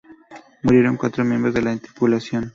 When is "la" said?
1.61-1.77